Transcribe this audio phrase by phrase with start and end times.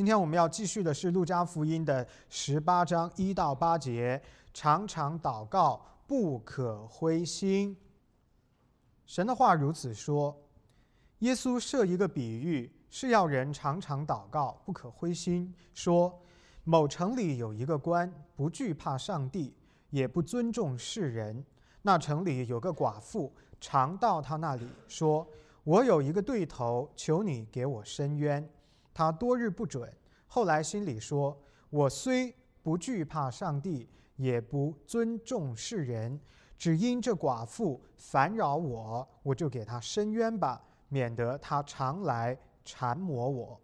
[0.00, 4.18] 今天我们要继续的是《路加福音》的十八章一到八节，
[4.54, 7.76] 常常祷告，不可灰心。
[9.04, 10.34] 神的话如此说：
[11.18, 15.54] 耶稣设一个比喻，是要人常常祷告，不可灰心。
[15.74, 16.18] 说
[16.64, 19.54] 某城里有一个官，不惧怕上帝，
[19.90, 21.44] 也不尊重世人。
[21.82, 23.30] 那城里有个寡妇，
[23.60, 25.28] 常到他那里说。
[25.62, 28.48] 我有一个对头，求你给我伸冤。
[29.00, 29.90] 他多日不准，
[30.26, 31.34] 后来心里说
[31.70, 36.20] ：“我虽不惧怕上帝，也不尊重世人，
[36.58, 43.58] 只因这寡妇烦扰我，我就给他伸冤吧，免得他常来缠磨我。”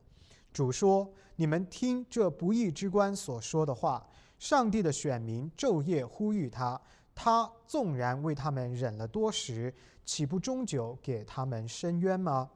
[0.55, 4.09] 主说：“你们听这不义之官所说的话。
[4.39, 6.81] 上帝的选民昼夜呼吁他。”
[7.15, 9.75] 他纵然为他们忍了多时，
[10.07, 12.51] 岂不终究给他们伸冤吗？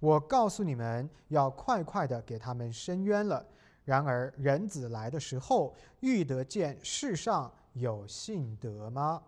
[0.00, 3.46] 我告诉你们，要快快的给他们伸冤了。
[3.84, 9.22] 然而人子来的时候，欲得见世上有信德吗？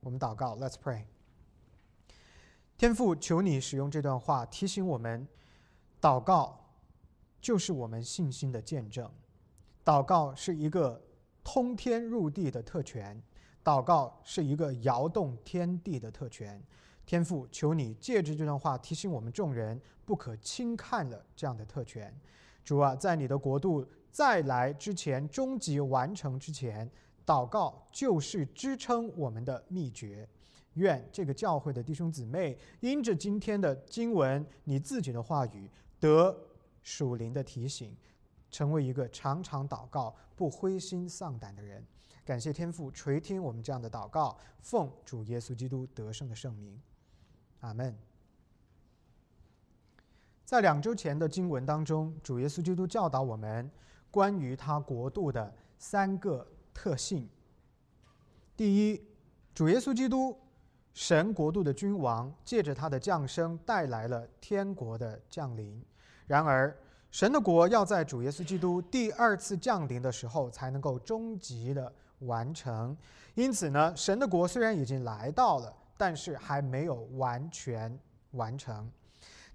[0.00, 1.04] 我们祷告，Let's pray。
[2.76, 5.26] 天父，求你使用这段话提醒我们：
[6.00, 6.58] 祷告
[7.40, 9.10] 就是我们信心的见证，
[9.84, 11.00] 祷告是一个
[11.44, 13.22] 通天入地的特权。
[13.64, 16.62] 祷告是一个摇动天地的特权，
[17.06, 22.12] 天父，求你借着这段话提醒我们众人，不可轻看了这样的特权。
[22.64, 26.90] 主啊，在你的国度再来之前，终极完成之前，
[27.24, 30.28] 祷告就是支撑我们的秘诀。
[30.74, 35.70] 愿这个教会的弟兄姊妹，因着今天的经文，你自己的话语，
[36.00, 36.36] 得
[36.82, 37.96] 属灵的提醒，
[38.50, 41.82] 成为一个常常祷告、不灰心丧胆的人。
[42.24, 46.78] 感谢天父垂听我们这样的祷告，奉主耶稣基督得胜的圣名，
[47.60, 47.96] 阿门。
[50.44, 53.70] 在两周前的经文当中，主耶稣基督教导我们
[54.10, 57.28] 关于他国度的三个特性。
[58.56, 59.02] 第一，
[59.54, 60.38] 主耶稣基督
[60.94, 65.84] 神国度的君王，借着他的降生带来了天国的降临。
[66.26, 66.76] 然而，
[67.10, 71.92] 神的国要在主耶稣基督第二次降临的时候才能够终极的。
[72.20, 72.96] 完成，
[73.34, 77.98] 因此呢，神的国虽然已经来到了，但是还没有完全
[78.32, 78.90] 完成。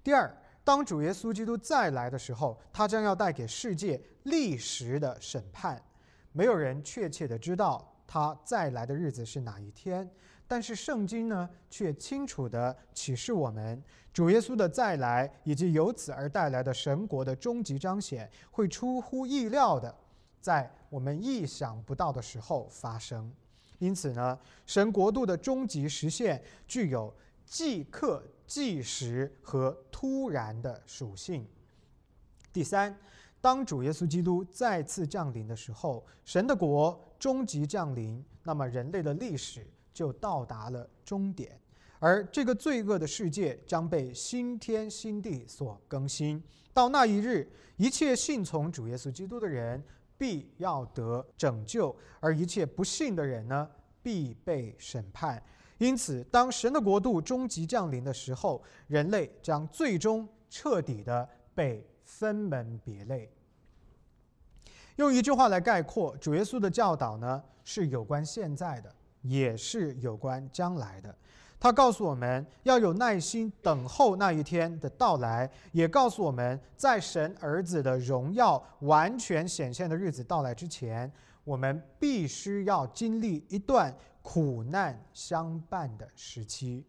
[0.02, 5.82] 第二，当主耶稣基督再来的时候，他将要带给世界历时的审判。
[6.32, 10.10] 没有人确切的知道他再来的日子是哪一天，
[10.48, 13.82] 但是圣经呢，却清楚的启示我们，
[14.12, 19.94] 主耶稣的再来以及由此而带来的神国的终极彰显，会出乎意料的。
[20.40, 23.32] 在我们意想不到的时候发生，
[23.82, 27.12] 因此呢，神国度的终极实现具有
[27.44, 31.44] 即刻、即时和突然的属性。
[32.52, 32.96] 第三，
[33.40, 41.60] 当主耶稣基督再次降临的时候，神的国终极降临，那么人类的历史就到达了终点，
[41.98, 46.40] 而这个罪恶的世界将被新天新地所更新。
[46.72, 49.82] 到那一日，一切信从主耶稣基督的人。
[50.16, 53.68] 必要得拯救，而一切不信的人呢，
[54.02, 55.42] 必被审判。
[55.78, 63.28] 因此，当神的国度终极降临的时候，人类将最终彻底的被分门别类。
[64.96, 71.12] 用一句话来概括，主耶稣的教导呢，是有关现在的，也是有关将来的。
[71.62, 81.08] 他告诉我们要有耐心等候那一天的到来，也告诉我们在神儿子的荣耀完全显现的日子到来之前，
[81.44, 86.84] 我们必须要经历一段苦难相伴的时期。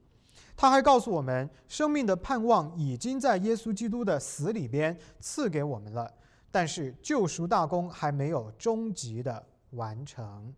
[0.58, 6.12] 他还告诉我们，生命的盼望已经在耶稣基督的死里边赐给我们了，
[6.50, 10.52] 但是救赎大功还没有终极的完成。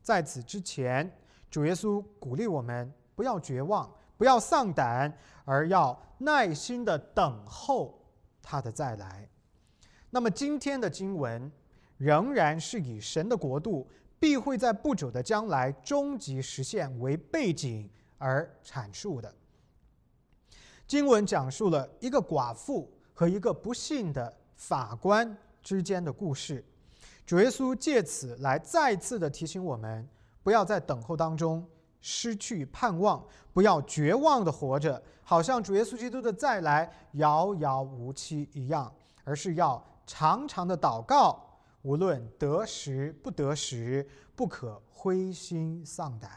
[0.00, 1.10] 在此之前，
[1.50, 2.92] 主耶稣鼓励我们。
[3.20, 3.86] 不要绝望，
[4.16, 5.14] 不要丧胆，
[5.44, 8.02] 而要耐心的等候
[8.40, 9.28] 他的再来。
[10.08, 11.52] 那么今天的经文
[11.98, 13.86] 仍然是以神的国度
[14.18, 19.30] 必会在不久的将来终极实现为背景而阐述的。
[20.86, 26.64] 经文讲述了一个寡妇和一个不幸的法官之间的故事。
[27.26, 30.08] 主耶稣借此来再次的提醒我们，
[30.42, 31.68] 不要在等候当中。
[32.00, 38.92] 失去盼望，不要绝望的活着，好像主耶稣基督的再来遥遥无期一样，
[39.24, 46.30] 而是要常常的祷告，无论得时不得时，不可灰心丧胆。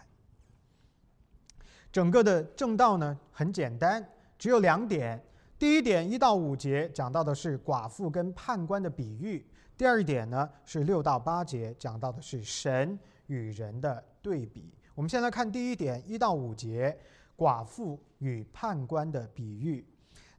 [1.92, 4.04] 整个的正道呢，很简单，
[4.38, 5.24] 只有两点：
[5.60, 9.46] 第一点一到五节讲到的是寡妇跟判官的比喻，
[9.78, 14.74] 第二点呢是六到八节讲到的是神与人的对比。
[14.96, 16.96] 我们先来看第一点一到五节，
[17.36, 19.84] 寡妇与判官的比喻。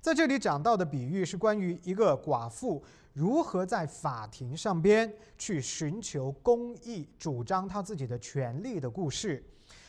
[0.01, 9.43] 在这里讲到的比喻是关于一个寡妇如何在法庭上边去寻求公义、主张他自己的权利的故事。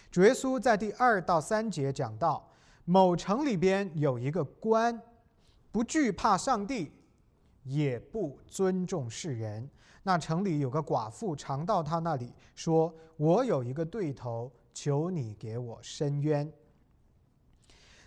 [0.09, 2.49] 主耶稣在第二到三节讲到，
[2.85, 4.99] 某城里边有一个官，
[5.71, 6.91] 不惧怕上帝，
[7.63, 9.69] 也不尊重世人。
[10.07, 16.49] 那城里有个寡妇常到他那里，说：“我有一个对头，求你给我伸冤。”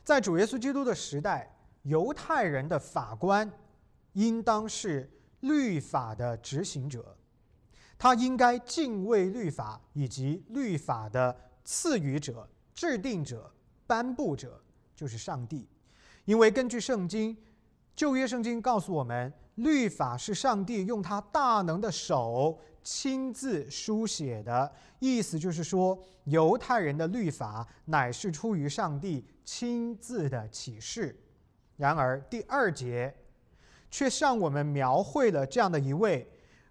[0.03, 1.55] 在主耶稣基督的时代。
[1.83, 3.51] 犹太人的法官
[4.13, 5.11] 应当是
[5.41, 7.17] 律法的执行者，
[7.97, 11.35] 他应该敬畏律法以及律法的
[11.65, 13.51] 赐予者、制定者、
[13.87, 14.61] 颁布者，
[14.95, 15.67] 就是上帝。
[16.27, 17.35] 因为根据圣经，
[17.99, 31.19] 旧约圣经告诉我们，律法是上帝用他大能的手亲自书写的，意思就是说，犹太人的律法乃是出于上帝亲自的启示。
[31.77, 33.13] 然而，第二节
[33.91, 36.25] 却向我们描绘了这样的一位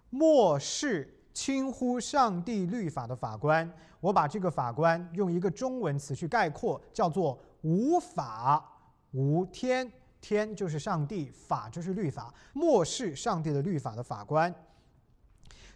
[0.08, 3.70] 漠视、轻忽上帝律法的法官。
[4.00, 8.66] 我把这个法官用一个中文词去概括，叫做“无法
[9.10, 9.92] 无天”。
[10.28, 12.34] 天就是上帝，法就是律法。
[12.52, 14.54] 漠视上帝的律法的法官，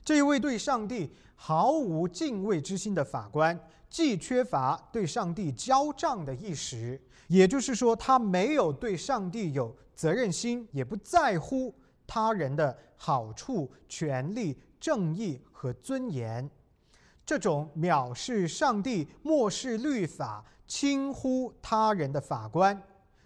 [0.04, 3.58] 这一位对上帝毫无敬畏之心的法官，
[3.88, 7.00] 既缺乏对上帝交账的意识。
[7.28, 11.74] 也就是说，他没有对上帝有责任心，也不在乎
[12.06, 16.50] 他人的好处、权利、正义和尊严。
[17.24, 22.78] 这种藐视上帝、漠视律法、轻忽他人的法官，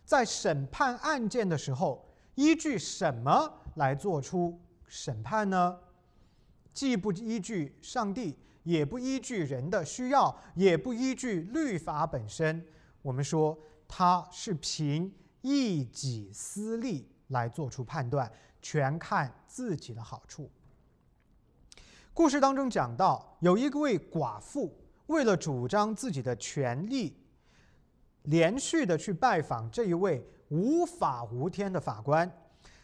[0.07, 5.79] 在审判案件的时候，依据什么来做出审判呢？
[6.73, 12.65] 既不依据上帝，也不依据人的需要，也不依据律法本身。
[13.03, 13.59] 我们说。
[13.89, 18.29] 他是凭一己私利来做出判断，
[18.61, 20.51] 全看自己的好处。
[22.13, 24.77] 故事当中讲到，有一位寡妇
[25.07, 27.17] 为了主张自己的权利，
[28.27, 32.31] 连续的去拜访这一位无法无天的法官。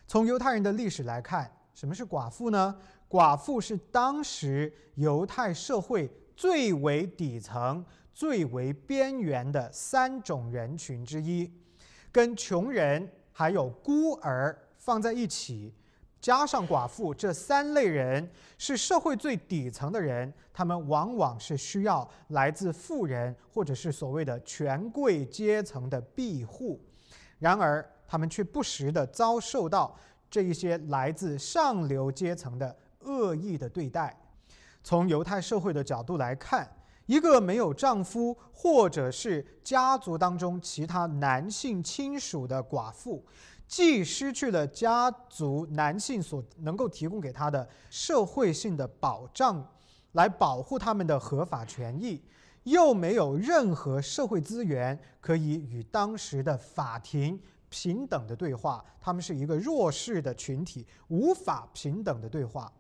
[0.09, 2.77] 从犹太人的历史来看，什么是寡妇呢？
[3.09, 7.85] 寡妇是当时犹太社会最为底层。
[8.15, 11.51] 最为边缘的三种人群之一，
[12.13, 15.73] 跟穷人还有孤儿放在一起，
[16.23, 26.81] 加上寡妇这三类人是社会最底层的人，他们往往是需要来自富人或者是所谓的权贵阶层的庇护，
[27.41, 29.95] 然而他们却不时的遭受到
[30.31, 34.17] 这一些来自上流阶层的恶意的对待。
[34.85, 36.67] 从犹太社会的角度来看。
[37.07, 43.23] 一个没有丈夫，或者是家族当中其他男性亲属的寡妇，
[43.73, 49.67] 既失去了家族男性所能够提供给他的社会性的保障，
[50.13, 52.23] 来保护他们的合法权益，
[52.65, 57.41] 又没有任何社会资源可以与当时的法庭
[57.71, 62.71] 平等的对话，他们是一个弱势的群体，无法平等的对话。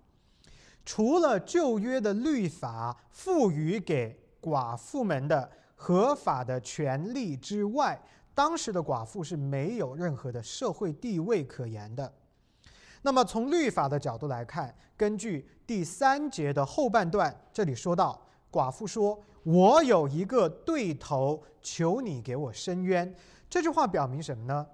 [0.84, 7.98] 除了旧约的律法赋予给寡妇们的合法的权利之外，
[8.34, 12.12] 当时的寡妇是没有任何的社会地位可言的。
[13.02, 18.20] 那么，从律法的角度来看，根据第三节的后半段，这里说到，
[18.50, 23.14] 寡妇说：“我有一个对头，求你给我伸冤。”
[23.50, 24.66] 这句话表明什么呢？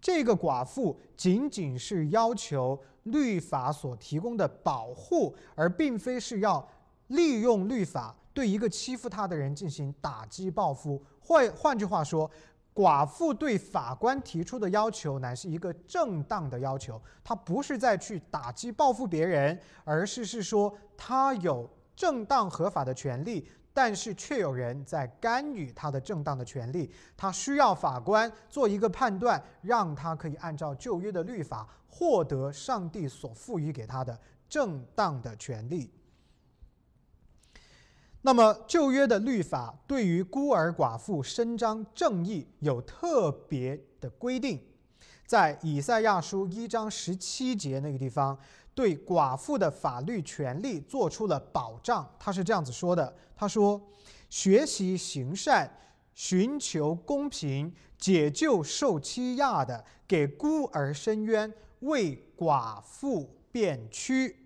[0.00, 2.78] 这个寡妇仅仅是要求。
[3.06, 6.68] 律法所提供的保护，而并非是要
[7.06, 11.00] 利用律法对一个欺负他的人进行打击报复。
[11.20, 12.28] 换换句话说，
[12.76, 21.66] 寡妇对法官提出的要求乃是一个正当的要求，他不是在去打击报复别人，而是是说他有
[21.96, 23.48] 正当合法的权利。
[23.72, 34.18] 但是却有人在干预他的正当的权利，他需要法官做一个判断，让他可以按照旧约的律法获得上帝所赋予给他的
[34.48, 35.92] 正当的权利。
[38.26, 44.60] 那么旧约的律法对于孤儿寡妇伸张正义有特别的规定，
[45.24, 48.36] 在以赛亚书一章十七节那个地方。
[48.74, 52.06] 对寡妇的法律权利做出了保障。
[52.18, 53.80] 他是这样子说的：“他说，
[54.28, 55.70] 学习行善，
[56.12, 64.36] 寻求公平，解救受欺压的，给孤儿伸冤，为寡妇辩屈。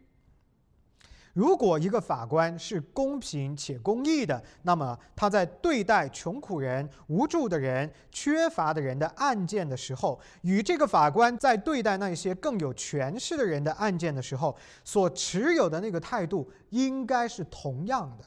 [1.32, 18.24] 如果一个法官是公平且公义的，那么他在对待穷苦人、无助的人、缺乏的人的案件的时候，与这个法官在对待那些更有权势的人的案件的时候，所持有的那个态度应该是同样的，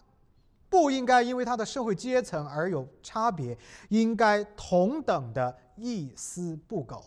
[0.70, 3.58] 不应该因为他的社会阶层而有差别，
[3.90, 7.04] 应该同等的一丝不苟。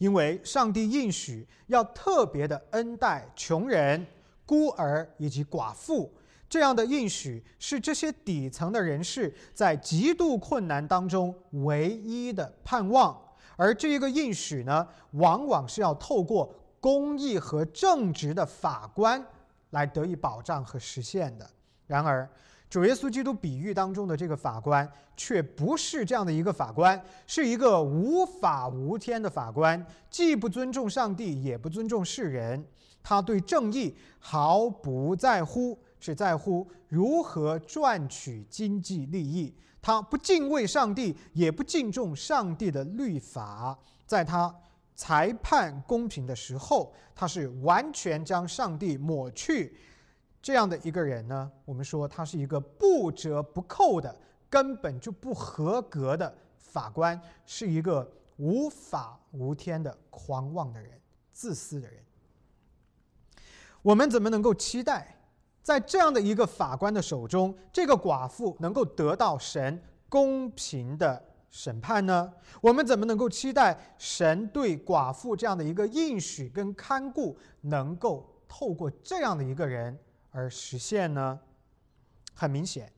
[0.00, 4.06] 因为上帝应许要特别的恩待穷人、
[4.46, 6.10] 孤儿以及寡妇，
[6.48, 13.14] 这样的应许是这些底层的人士在极度困难当中唯一的盼望。
[13.56, 19.22] 而这一个应许呢，往往是要透过公义和正直的法官
[19.68, 21.48] 来得以保障和实现的。
[21.86, 22.26] 然而，
[22.70, 32.64] 主耶稣基督比喻当中的这个法官，却不是这样的一个法官，是一个无法无天的法官，既不尊重上帝，也不尊重世人。
[33.02, 39.52] 他对正义毫不在乎，只在乎如何赚取经济利益。
[39.82, 43.76] 他不敬畏上帝，也不敬重上帝的律法。
[44.06, 44.54] 在他
[44.94, 49.74] 裁判公平的时候，他是完全将上帝抹去。
[50.42, 54.14] 这样的一个人呢，我们说他是一个不折不扣的、
[54.48, 60.98] 根本就不合格的法官，是一个无法无天的狂妄的人、
[61.32, 62.02] 自私的人。
[63.82, 65.16] 我们怎么能够期待，
[65.62, 72.32] 在这样的一个法官的手中，这个寡妇能够得到神公平的审判呢？
[72.62, 79.98] 我们怎么能够期待神对寡妇这样的一个应许跟看顾，能够透过这样的一个人？
[80.30, 81.38] 而实现呢？
[82.32, 82.90] 很明显，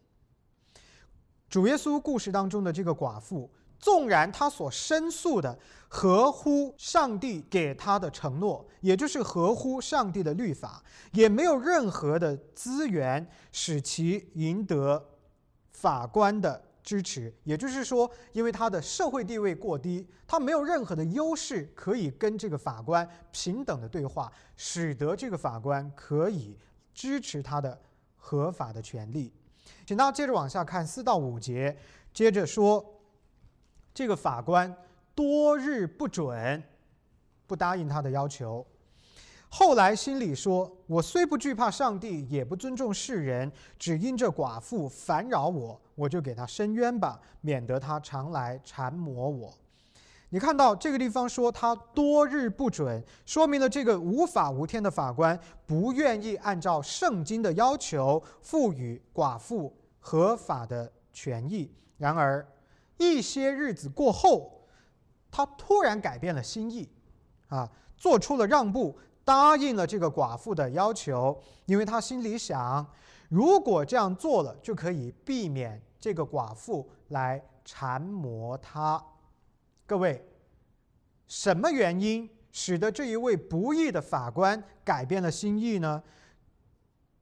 [1.48, 5.58] 主耶稣故事当中的这个寡妇，纵然她所申诉的
[5.88, 10.80] 合乎上帝给她的承诺，也就是合乎上帝的律法，
[11.12, 15.04] 也没有任何的资源使其赢得
[15.72, 17.34] 法官的支持。
[17.42, 26.56] 也就是说，因为她的社会地位过低，她没有任何的优势可以跟这个法官平等的对话，使得这个法官可以。
[26.94, 27.80] 支持他的
[28.16, 29.32] 合法的权利，
[29.86, 31.76] 请大家接着往下看四到五节，
[32.12, 32.84] 接着说，
[33.94, 34.74] 这个法官
[35.14, 36.62] 多日不准，
[37.46, 38.66] 不答应他的要求，
[39.48, 49.52] 后来心里说：“我虽不惧怕上帝，也不尊重世人，只因这寡妇烦扰我，我就给他伸冤吧，免得他常来缠磨我。”
[50.34, 61.70] 你看到这个地方说他多日不准，说明了这个无法无天的法官不愿意按照圣经的要求赋予寡妇合法的权益。
[61.98, 62.46] 然而，
[62.96, 64.62] 一些日子过后，
[65.30, 66.88] 他突然改变了心意，
[67.48, 72.86] 啊，做出了让步，答应了这个寡妇的要求，因为他心里想，
[73.28, 79.04] 如果这样做了，就可以避免这个寡妇来缠磨他。
[79.84, 80.24] 各位，
[81.26, 86.02] 什么原因使得这一位不义的法官改变了心意呢？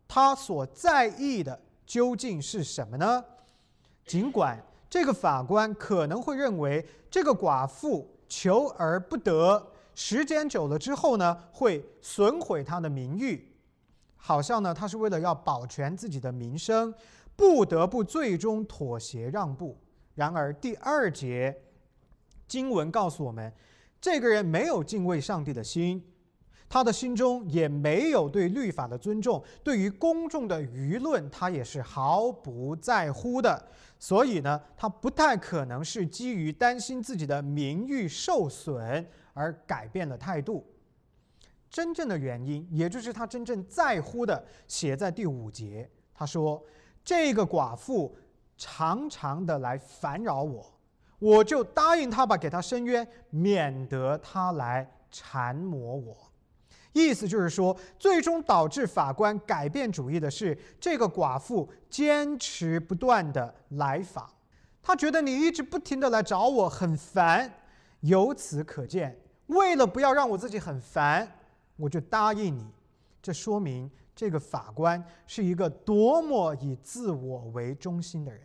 [0.07, 3.25] 他所在意的究竟是什么呢？
[4.05, 13.53] 尽管这个法官可能会认为这个寡妇求而不得，时间久了之后呢，会损毁他的名誉，
[14.17, 16.95] 好像呢，他是为了要保全自己的名声，
[17.35, 19.77] 不得不最终妥协让步。
[20.15, 21.57] 然而第二节。
[22.51, 23.53] 经文告诉我们，
[24.01, 26.05] 这个人没有敬畏上帝的心，
[26.69, 33.69] 他的心中也没有对律法的尊重，对于公众的舆论，他也是毫不在乎的。
[34.01, 40.67] 所以呢，他不太可能是基于担心自己的名誉受损而改变了态度。
[41.71, 45.89] 真正的原因，也就是他真正在乎的，写在第五节。
[46.13, 46.61] 他说
[47.05, 48.17] ：“这个寡妇
[48.57, 50.67] 常常的来烦扰我。”
[51.21, 56.17] 我就答应他吧，给他伸冤，免得他来缠磨我。
[56.93, 64.29] 意思就是说，最终导致法官改变主意的是这个寡妇坚持不断的来访。
[64.83, 67.49] 他觉得你一直不停的来找我，很烦。
[68.01, 71.31] 由此可见，为了不要让我自己很烦，
[71.77, 72.67] 我就答应你。
[73.23, 78.41] 这说明这个法官是一个多么以自我为中心的人，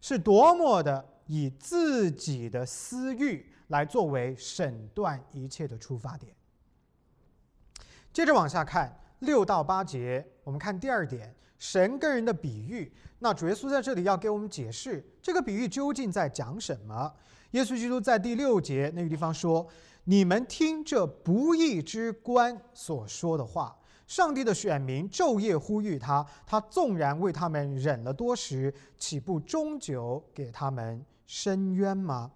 [0.00, 1.02] 是多么的。
[1.34, 6.30] 以自己的私欲来作为审断一切的出发点。
[8.12, 12.92] 接着往下看六到八节，我们看第二点：神跟人的比喻。
[13.20, 17.10] 那主耶稣在这里要给我们解释这个比喻究竟在讲什么。
[17.52, 19.66] 耶稣基督在第六节那个地方说
[20.04, 23.74] ：“你们听这不义之官所说的话。”
[24.06, 32.30] 上帝的选民昼夜呼吁他，他纵然为他们忍了多时，岂不终究给他们伸冤吗？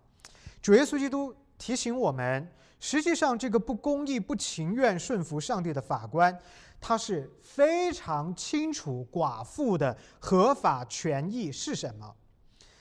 [0.60, 2.50] 主耶稣基督提醒我们，
[2.80, 6.36] 实际上这个不公义、不情愿顺服上帝的法官，
[6.80, 12.14] 他是非常清楚寡妇的合法权益是什么。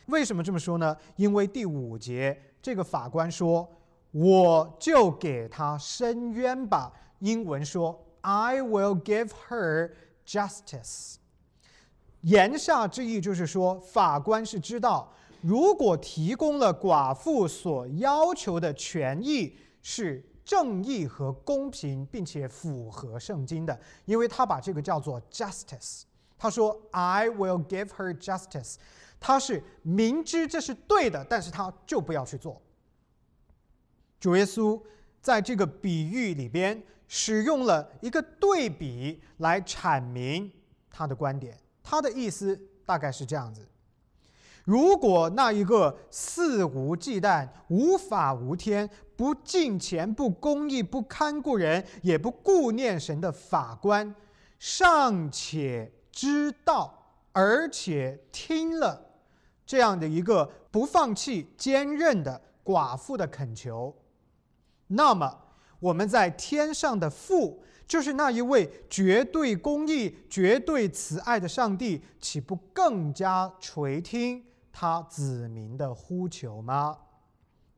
[0.07, 0.95] 为什么这么说呢？
[1.15, 3.67] 因为第五节这个法官说
[4.11, 8.01] ：“我就给他伸冤吧。”英文说。
[8.27, 9.91] I will give her
[10.25, 11.17] justice。
[12.21, 26.03] 言下之意就是说，法官是知道，如果提供了寡妇所要求的权益是正义和公平，并且符合圣经的，因为他把这个叫做 justice。
[26.37, 28.75] 他说：“I will give her justice。”
[29.19, 32.61] 他是明知这是对的，但是他就不要去做。
[34.19, 34.81] 主耶稣
[35.21, 36.83] 在这个比喻里边。
[37.07, 40.51] 使用了一个对比来阐明
[40.89, 43.63] 他的观点，他的意思大概是这样子：
[44.65, 54.13] 如果那一个肆无忌惮、无法无天、不敬钱、不公义、不看顾人、也不顾念神的法官，
[54.59, 56.93] 尚且知道，
[57.31, 58.99] 而且听了
[59.65, 63.95] 这样的一个不放弃、坚韧的寡妇的恳求，
[64.87, 65.41] 那么。
[65.79, 74.43] 我们在天上的父，就是那一位绝对公义、绝对慈爱的上帝，岂不更加垂听
[74.77, 76.97] 他子民的呼求吗？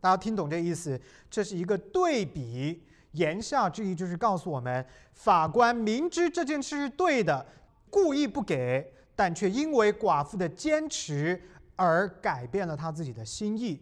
[0.02, 1.00] 大家听懂这意思？
[1.30, 7.46] 这是一个对比，言下之意就是告诉我们，法官明知这件事是对的，
[7.92, 11.40] 故意不给，但却因为寡妇的坚持
[11.76, 13.80] 而改变了他自己的心意。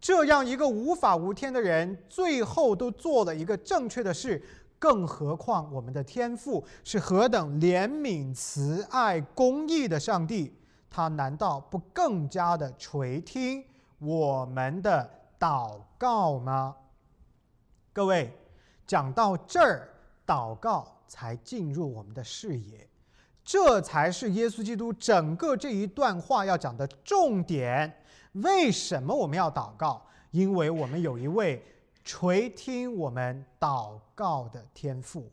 [0.00, 4.40] 这样一个无法无天的人，最后都做了一个正确的事，
[4.78, 10.54] 更何况我们的天父是何等怜悯、慈爱、公义的上帝，
[10.96, 13.62] 他难道不更加的垂听
[13.98, 15.06] 我们的
[15.38, 16.74] 祷告吗？
[17.92, 18.32] 各位，
[18.86, 19.90] 讲到这儿，
[20.26, 22.88] 祷告才进入我们的视野，
[23.44, 28.02] 这才是耶稣基督整个这一段话要讲的重点。
[28.32, 30.00] 为什么我们要祷告？
[30.30, 31.62] 因为我们有一位
[32.04, 35.30] 垂听我们祷告的天父。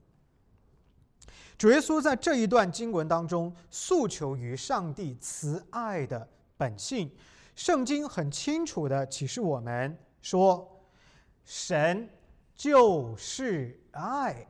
[1.57, 7.09] 主耶稣在这一段经文当中诉求于上帝慈爱的本性。
[7.55, 10.67] 圣经很清楚的启示我们说，
[11.43, 12.09] 神
[12.55, 14.47] 就是爱。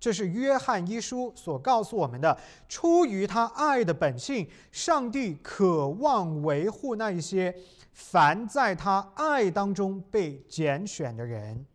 [0.00, 2.38] 这是约翰一书所告诉我们的。
[2.68, 7.54] 出于他爱的本性，上帝渴望维护那一些。
[7.90, 11.66] 凡在他爱当中被拣选的人，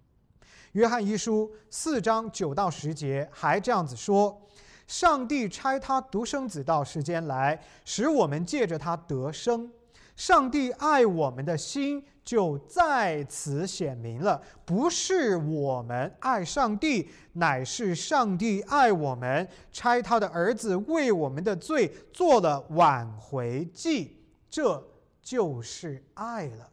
[0.71, 4.42] 约翰一书四章九到十节还这样子说：
[4.87, 9.71] 上帝差他独生子到世间来，使我们借着他得生。
[10.15, 24.17] 上帝爱我们的心就在此显明了，不是我们爱上帝，乃是上帝爱我们，差他的儿子为我们的罪做了挽回祭。
[24.49, 24.83] 这。
[25.23, 26.69] 就是爱了。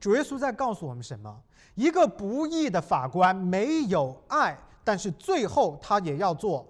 [0.00, 1.42] 主耶稣在告诉我们什么？
[1.74, 6.66] 一个不义的法官没有爱，但是最后他也要做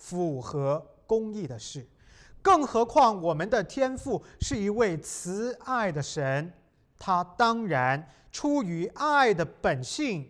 [0.00, 1.86] 符合公义的事。
[2.42, 6.52] 更何况我们的天父是一位慈爱的神，
[6.98, 10.28] 他当然出于爱的本性，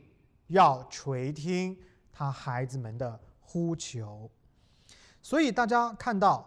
[0.48, 1.74] 要垂听
[2.12, 4.30] 他孩子们的呼求。
[5.22, 6.46] 所以大家看到。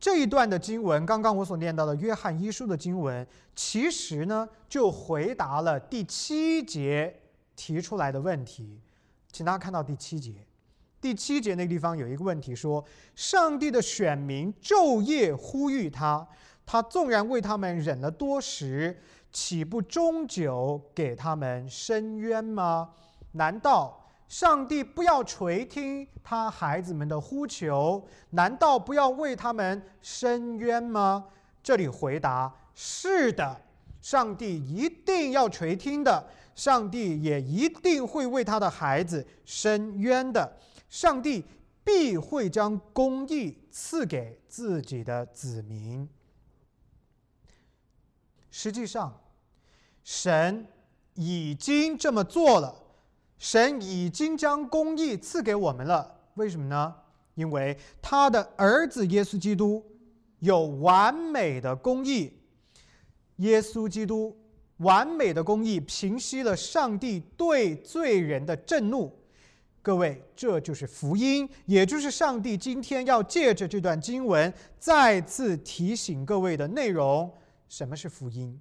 [0.00, 7.20] 这一段的经文，刚刚我所念到的约翰一书的经文，其实呢就回答了第七节
[7.56, 8.80] 提出来的问题。
[9.32, 10.46] 请大家看到第七节，
[11.00, 12.84] 第七节那个地方有一个问题说：
[13.14, 16.26] 上帝的选民昼夜呼吁他，
[16.66, 22.90] 他纵然为他们忍了多时，岂不终究给他们伸冤吗？
[23.32, 24.04] 难道？
[24.28, 31.24] 上帝不要垂听他孩子们的呼求，难道不要为他们伸冤吗？
[31.62, 33.58] 这里回答是的，
[34.02, 40.58] 上帝一定要垂听的，上帝也一定会为他的孩子伸冤的，
[40.88, 41.44] 上帝
[41.84, 46.08] 必会将公义赐给自己的子民。
[48.50, 49.20] 实际上，
[50.02, 50.66] 神
[51.14, 52.74] 已经这么做了。
[53.38, 56.94] 神已经将公义赐给我们了，为什么呢？
[57.34, 59.84] 因为他的儿子耶稣基督
[60.40, 62.32] 有完美的公义。
[63.36, 64.36] 耶稣基督
[64.78, 69.16] 完美的公义平息了上帝对罪人的震怒。
[69.88, 77.32] 各位，这就是福音，也就是上帝今天要借着这段经文再次提醒各位的内容。
[77.70, 78.60] 什么是福音？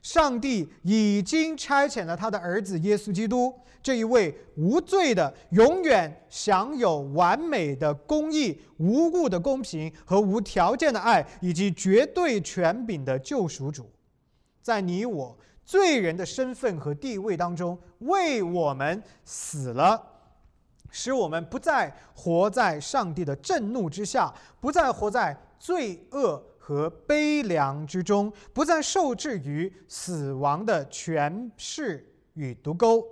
[0.00, 3.52] 上帝已经差遣了他的儿子耶稣基督，
[3.82, 13.90] 这一位无罪的、永远享有完美的公义、无故的公平和无条件的爱，以及绝对权柄的救赎主，
[14.62, 20.00] 在你我罪人的身份和地位当中为我们死了，
[20.90, 26.42] 使我们不再活在上帝的震怒之下，不再活在罪恶。
[26.62, 33.02] 和悲凉之中，不再受制于死亡的权势与毒钩。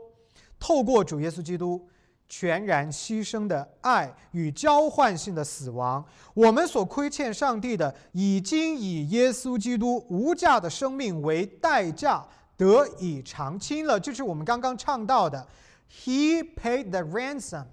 [0.61, 1.85] 透过主耶稣基督
[2.29, 12.25] 全然牺牲的爱与交换性的死亡，我们所亏欠上帝的，已经以耶稣基督无价的生命为代价
[12.57, 13.99] 得以偿清了。
[13.99, 15.45] 就是我们刚刚唱到的
[15.91, 17.67] ：“He paid the ransom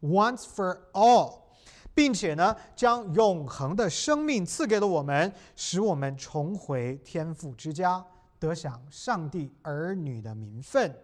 [0.00, 1.40] once for all。”
[1.94, 8.02] 并且呢，将永恒的生命赐给了我们，使我们重回天父之家，
[8.38, 10.96] 得享上帝儿女的名分。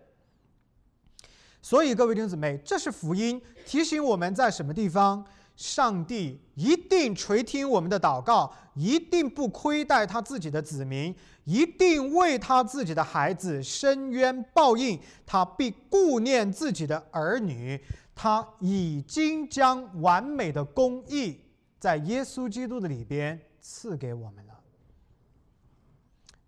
[1.60, 5.22] 所以，各位弟兄姊妹，这是福音，提醒我们在什么地方，
[5.56, 11.14] 上帝一定垂听我们的祷告，一定不亏待他自己的子民，
[11.48, 17.82] 一定为他自己的孩子伸冤报应，他必顾念自己的儿女。
[18.14, 21.40] 他已经将完美的公义
[21.78, 24.60] 在耶稣基督的里边赐给我们了。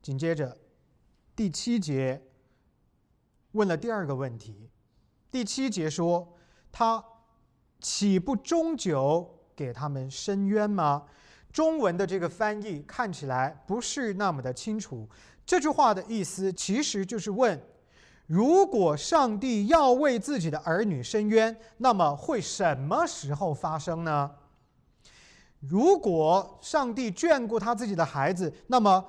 [0.02, 0.58] 紧接着，
[1.34, 2.20] 第七节
[3.52, 4.68] 问了第二个问题。
[5.30, 6.36] 第七节说
[6.70, 7.02] ：“他
[7.80, 11.06] 岂不终究给他们伸冤吗？”
[11.52, 15.08] 中文的这个翻译看起来不是那么的清楚。
[15.44, 17.60] 这句话的意思其实就是问。
[18.26, 24.30] 如果上帝要为自己的儿女伸冤，那么会什么时候发生呢？
[25.58, 29.04] 如果上帝眷顾他自己的孩子，那么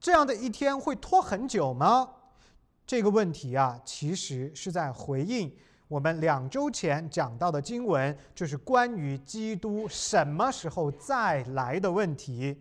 [0.00, 2.08] 这样的一天会拖很久吗？
[2.86, 5.52] 这个问题啊，其实是在回应
[5.92, 12.56] 我们两周前讲到的经文，就是关于基督什么时候再来的问题。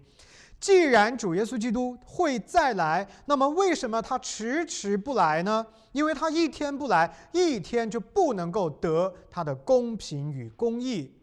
[0.60, 5.66] 既然主耶稣基督会再来，那么为什么他迟迟不来呢？
[5.94, 11.18] 因为他一天不来，一天就不能够得他的公平与公义。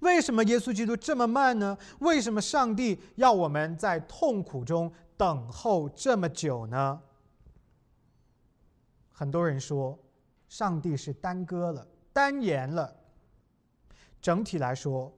[0.00, 1.76] 为什么耶稣基督这么慢呢？
[1.98, 6.98] 为什么上帝要我们在痛苦中等候这么久呢？
[9.12, 9.98] 很多人说，
[10.56, 12.94] 上帝是耽搁了、单言了。
[14.22, 15.12] 整体来说。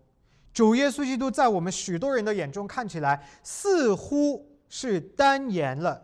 [0.50, 6.02] 主耶稣基督在我们许多人的眼中看起来似乎是单言了，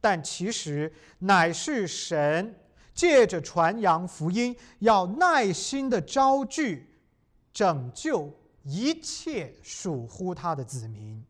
[0.00, 2.58] 但其实乃是神
[2.94, 6.98] 借着传扬福音，要耐心的招聚、
[7.52, 8.32] 拯救
[8.62, 11.22] 一切属乎他的子民。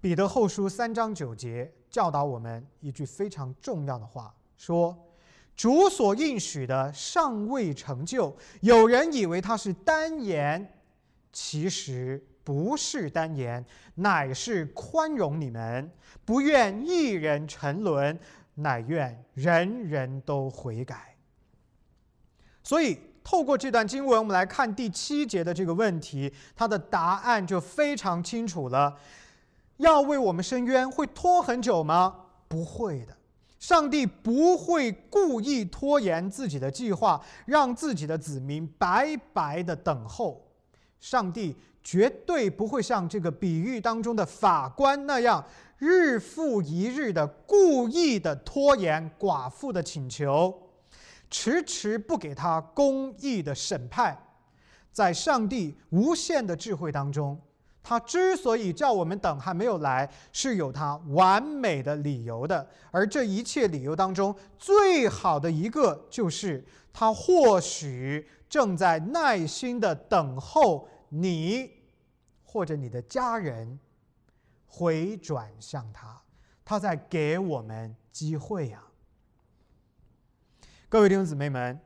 [0.00, 4.96] 彼得后书三章九节教导我们一句非常重要的话，说
[5.56, 10.72] ：“主所应许的尚未成就，有人以为他是单言。”
[11.32, 13.62] 其实不是单言，
[13.96, 15.90] 乃是宽容你们，
[16.24, 18.18] 不愿一人沉沦，
[18.54, 21.14] 乃愿人人都悔改。
[22.62, 28.96] 所以，透过这段经文，我们来看第七节的这个问题，它的答案就非常清楚了。
[29.76, 32.16] 要为我们伸冤，会拖很久吗？
[32.48, 33.14] 不会的，
[33.66, 40.40] 上帝不会故意拖延自己的计划，让自己的子民白白的等候。
[41.00, 45.44] 上帝绝对不会像这个比喻当中的法官那样，
[45.78, 50.56] 日复一日的故意的拖延寡妇的请求，
[51.28, 54.16] 迟迟不给他公义的审判。
[54.92, 57.36] 在上帝无限的智慧当中，
[57.88, 62.68] 他之所以叫我们等还没有来，是有他完美的理由的。
[62.90, 68.28] 而这一切理由当中，最好的一个就是他或许。
[68.48, 71.68] 正在耐心的等候你，
[72.44, 73.78] 或者你的家人
[74.68, 76.22] 回转向他，
[76.64, 78.84] 他在给我们机会呀。
[80.88, 81.78] 各位弟兄姊妹们，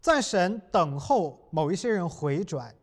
[0.00, 2.74] 在神等候某一些人回转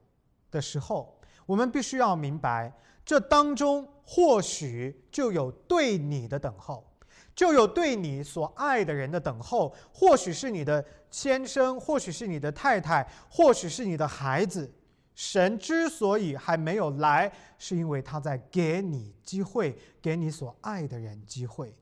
[0.50, 1.19] 的时候，
[1.50, 2.72] 我们必须要明白，
[3.04, 6.86] 这当中或许就有对你的等候。
[7.34, 14.72] 就有对你所爱的人的等候，或许是你的先生，或许是你的太太，或许是你的孩子。
[15.16, 21.74] 神之所以还没有来，是因为他在给你机会，给你所爱的人机会。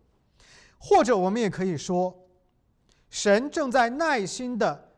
[0.77, 2.15] 或者我们也可以说，
[3.09, 4.91] 神正在耐心的、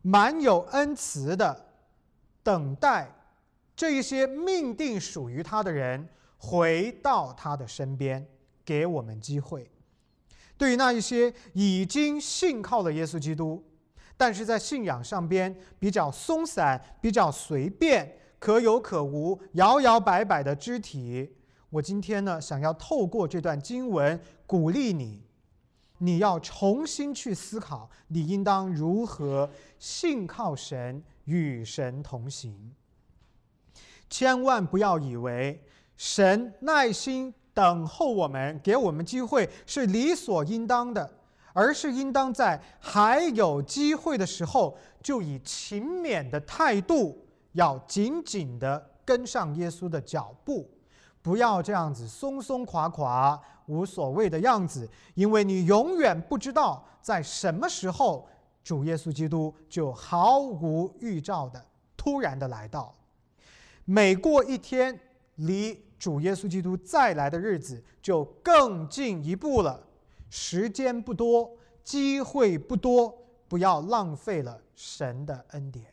[0.00, 1.66] 满有恩慈的
[2.42, 3.12] 等待
[3.78, 8.26] 这一些命定属于他的人回到他的身边，
[8.64, 9.70] 给我们机会。
[10.56, 13.64] 对于那一些已经信靠了耶稣基督。
[14.16, 21.36] 但是在信仰上边比较松散、比较随便、可有可无、摇摇摆摆的肢体，
[21.70, 25.22] 我今天呢想要透过这段经文鼓励你，
[25.98, 32.74] 你要重新去思考，你应当如何信靠神、与神同行。
[34.08, 35.62] 千万不要以为
[35.96, 41.14] 神耐心等候我们、给我们机会是理所应当的。
[41.54, 50.70] 而是应当在还有机会的时候，就以勤勉的态度，要紧紧的跟上耶稣的脚步，
[51.20, 58.28] 不要这样子松松垮垮、无所谓的样子，因为你永远不知道在什么时候，
[58.62, 61.60] 主耶稣基督就毫无预兆的
[61.96, 62.94] 突然的来到。
[63.90, 65.00] 每过一天，
[65.36, 69.82] 离主耶稣基督再来的日子就更进一步了。
[70.28, 71.50] 时间不多，
[71.82, 75.86] 机会不多，不要浪费了神的恩典。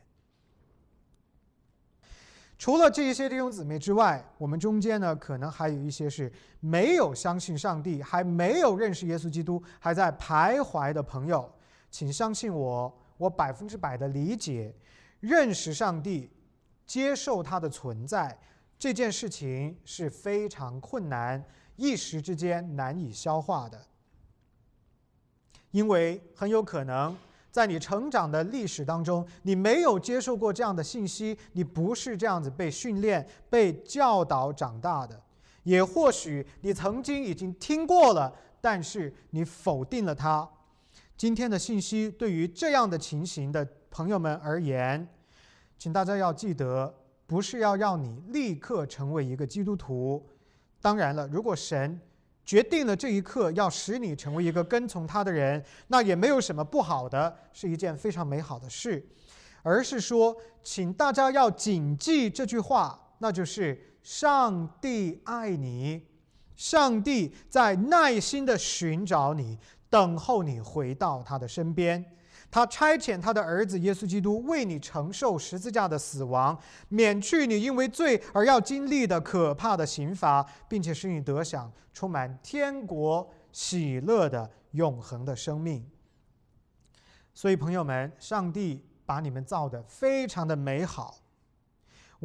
[2.58, 6.30] 除了这一些弟兄姊妹之外，我们中间呢，可能还有一些是
[6.60, 11.50] 没有相信上帝，还没有认识耶稣基督，还在徘徊的朋友，
[11.90, 14.76] 请相信我，我百分之百的理解，
[15.22, 16.30] 认识上帝，
[16.86, 18.40] 接受它的存在
[18.78, 21.44] 这件事情是非常困难，
[21.76, 23.86] 一时之间难以消化的。
[25.72, 27.16] 因为很有可能，
[27.52, 35.22] 在你成长的历史当中，你没有接受过这样的信息，你不是这样子被训练、被教导长大的。
[35.64, 40.48] 也或许你曾经已经听过了，但是你否定了它。
[41.18, 45.08] 今天的信息对于这样的情形的朋友们而言，
[45.78, 46.94] 请大家要记得，
[47.26, 50.26] 不是要让你立刻成为一个基督徒。
[50.82, 52.00] 当然了，如果神。
[52.48, 59.04] 决定了这一刻要使你成为一个跟从他的人，那也没有什么不好的，是一件非常美好的事。
[59.64, 66.06] 而是说，请大家要谨记这句话，那就是上帝爱你，
[66.56, 69.58] 上帝在耐心的寻找你，
[69.90, 72.06] 等候你回到他的身边。
[72.50, 85.86] 他差遣他的儿子耶稣基督为你承受十字架的死亡，免去你因为罪而要经历的可怕的刑罚，并且使你得享充满天国喜乐的永恒的生命。
[87.34, 91.18] 所以，朋友们，上帝把你们造的非常的美好。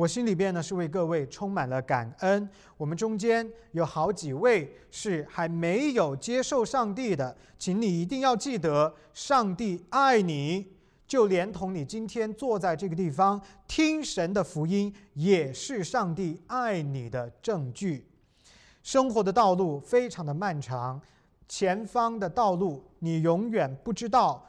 [0.00, 2.48] 我心里边呢是为各位充满了感恩。
[2.78, 10.66] 我们中间有好几位是还没有接受上帝的，请你一定要记得，上帝爱你，
[11.06, 18.06] 就连同你今天坐在这个地方听神的福音，也是上帝爱你的证据。
[18.82, 20.98] 生活的道路非常的漫长，
[21.46, 24.42] 前方的道路你永远不知道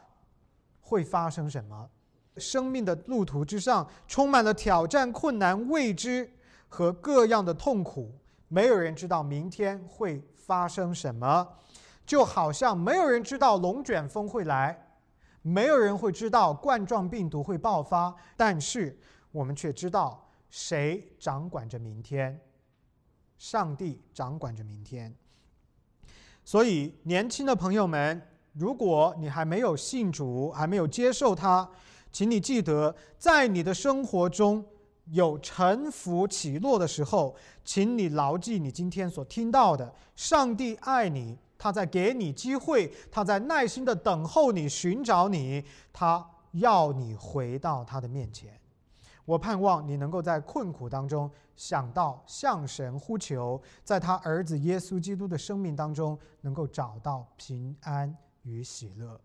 [0.80, 1.90] 会发生什么。
[2.38, 6.32] 生命的路途之上，充满了挑战、困难、未知
[6.68, 8.12] 和各样的痛苦。
[8.48, 11.48] 没有人知道明天会发生什么，
[12.06, 14.96] 就好像没有人知道龙卷风会来，
[15.42, 18.14] 没有人会知道冠状病毒会爆发。
[18.36, 19.00] 但是
[19.32, 22.40] 我们却知道，谁掌管着明天？
[23.38, 25.16] 上帝掌管着明天。
[26.44, 28.22] 所以，年轻的朋友们，
[28.54, 31.70] 如果你还没有信主，还没有接受他，
[32.12, 34.66] 请你记得，在你的生活中
[35.06, 48.60] 有沉浮起落的时候，请你牢记你今天所听到的：上帝爱你，他在给你机会，他在耐心的等候你，寻找你，他要你回到他的面前。
[49.24, 59.20] 我盼望你能够在困苦当中想到向神呼求，在他儿子耶稣基督的生命当中能够找到平安与喜乐。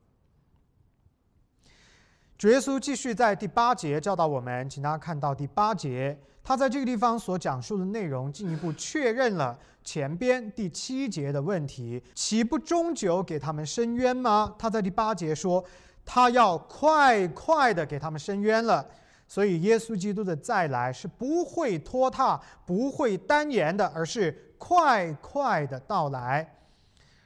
[2.38, 14.54] 主耶稣继续在第八节教导我们，请大家看到第八节，他在这个地方所讲述的内容，进一步确认了前边第七节的问题：岂不终究给他们伸冤吗？
[14.58, 15.64] 他在第八节说，
[16.04, 18.86] 他要快快的给他们伸冤了。
[19.26, 26.46] 所以，耶稣基督的再来是不会拖沓、不会单言的，而是快快的到来。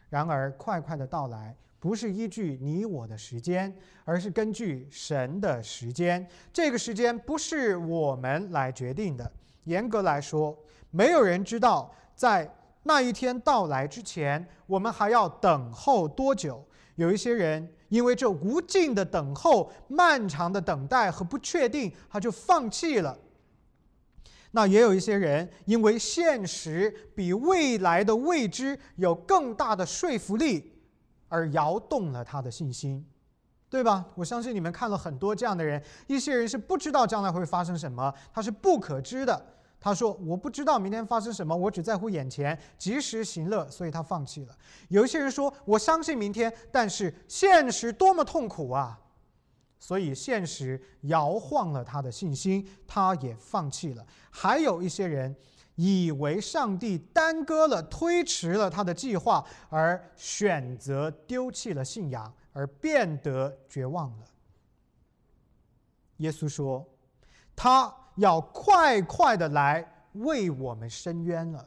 [0.08, 6.24] 然而快快的到来，不是依据你我的时间，而是根据神的时间。
[6.52, 9.32] 这个时间不是我们来决定的。
[9.64, 10.56] 严格来说，
[10.90, 16.62] 没有人知道在那一天到来之前，我们还要等候多久。
[16.96, 23.18] 有一些人因为这无尽的等候、漫长的等待和不确定，他就放弃了。
[24.50, 30.69] 那也有一些人，因为现实比未来的未知有更大的说服力，
[31.30, 33.02] 而摇动了他的信心，
[33.70, 34.04] 对吧？
[34.14, 35.82] 我相信你们看了很多这样的人。
[36.06, 39.46] 一些人是不知道将来会发生什么，他是不可知的。
[39.82, 44.54] 他说：“我不知道明天发生什么，我只在乎眼前，及时行乐。”所以他放弃了。
[44.88, 49.00] 有一些人说：“我相信明天，但是现实多么痛苦啊！”
[49.80, 54.06] 所以现实摇晃了他的信心，他也放弃了。
[54.28, 55.34] 还有一些人
[55.82, 64.26] 以为上帝耽搁了、推迟了他的计划，而选择丢弃了信仰，而变得绝望了。
[66.18, 66.86] 耶稣说
[67.56, 71.66] ：“他要快快的来为我们伸冤了。”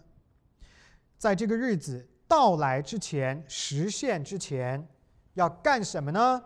[1.17, 4.87] 在这个日子到来之前、实现之前，
[5.33, 6.43] 要干什么呢？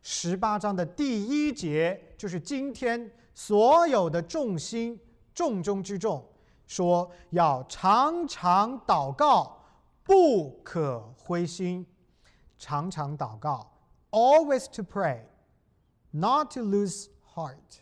[0.00, 4.98] 十八章的第一节就是今天所有的重心
[5.34, 6.26] 重中之重，
[6.70, 9.58] 说要常常祷告，
[10.04, 11.84] 不可灰心。
[12.56, 13.68] 常常祷告
[14.12, 17.80] ，always to pray，not to lose heart。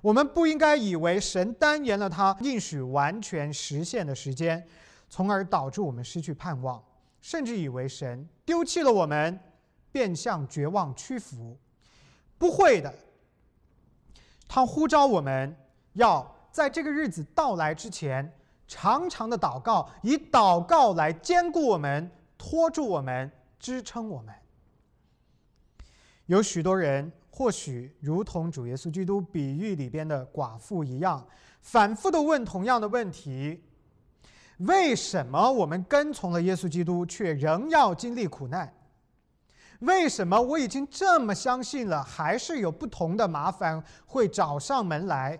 [0.00, 4.66] 我们不应该以为神单延了他应许完全实现的时间，
[5.10, 6.82] 从而导致我们失去盼望，
[7.20, 9.38] 甚至以为神丢弃了我们。
[9.90, 11.58] 便向绝望屈服，
[12.36, 12.94] 不会的。
[14.46, 15.56] 他呼召我们
[15.94, 18.32] 要在这个日子到来之前，
[18.66, 24.34] 长长的祷告，以祷告来兼顾我们、托住我们、支撑我们。
[26.26, 31.26] 有许多人或许如同主耶稣基督比喻里边的寡妇一样，
[31.62, 33.62] 反复的问同样的问题：
[34.58, 38.74] 为什么我们跟从了耶稣基督，却仍要经历苦难？
[39.80, 45.38] 为什么我已经这么相信了，还是有不同的麻烦会找上门来？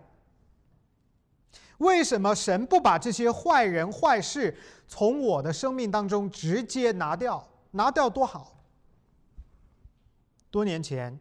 [1.78, 7.48] 为什么神不把这些坏人坏事从我的生命当中直接拿掉？
[7.72, 8.64] 拿掉多好！
[10.50, 11.18] 多年前，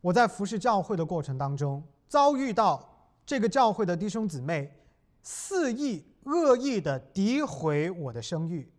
[0.00, 4.74] 我在服侍教会的过程当中，遭遇到这个教会的弟兄姊妹
[5.22, 8.70] 肆意恶意的诋毁我的声誉。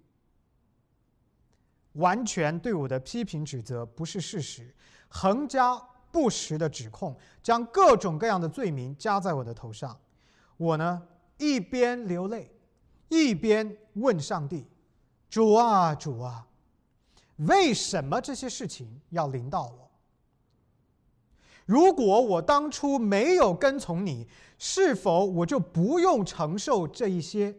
[1.93, 4.75] 完全对我的批评指责不是事实，
[5.07, 9.97] 横加不实的指控，将各种各样的罪名加在我的头上。
[10.57, 12.49] 我呢，一边流泪，
[13.09, 14.65] 一边问上帝
[15.29, 16.47] ：“主啊，主啊，
[17.37, 19.91] 为什么这些事情要临到我？
[21.65, 27.57] 如果我当初没有跟从你，是否我就不用承受这一些？”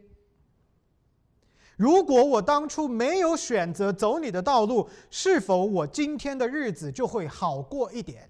[1.77, 8.27] 如果我当初没有选择走你的道路，是否我今天的日子就会好过一点？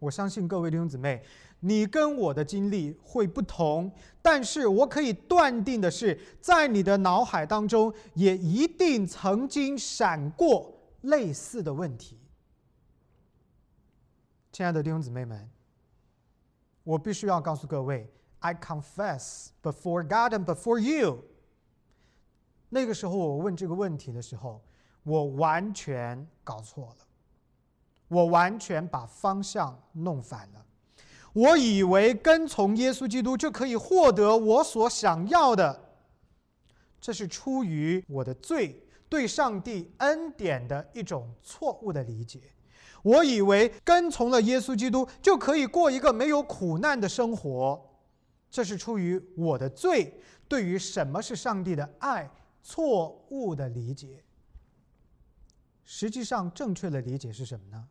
[0.00, 1.24] 我相信各位弟兄姊妹，
[1.60, 3.90] 你跟我的经历会不同，
[4.22, 12.18] 但是我可以断定的是，在你的脑海当中也一定曾经闪过类似的问题。
[14.52, 15.50] 亲爱的弟兄姊妹们，
[16.84, 18.12] 我必须要告诉各位。
[18.40, 21.24] I confess before God and before you。
[22.68, 24.62] 那个时候我问这个问题的时候，
[25.02, 27.06] 我完全搞错了，
[28.06, 30.64] 我完全把方向弄反了。
[31.32, 35.94] 我以为跟从耶稣基督就可以获得我所想要的，
[37.00, 42.40] 这是出于我的罪对上帝恩典的一种错误的理解。
[43.02, 47.84] 我以为跟从了耶稣基督就可以过一个没有苦难的生活。
[48.50, 52.28] 这是出于我的罪，对于什么是上帝的爱
[52.62, 54.24] 错误的理解。
[55.84, 57.88] 实际上，正确的理解是什么呢？